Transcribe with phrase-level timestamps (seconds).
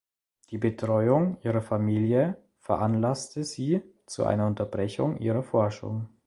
[0.49, 6.09] Die Betreuung ihrer Familie veranlasste sie zu einer Unterbrechung ihrer Forschung.